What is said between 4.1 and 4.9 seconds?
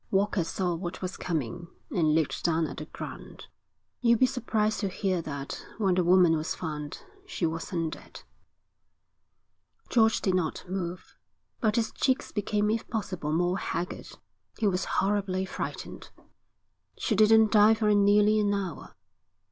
be surprised to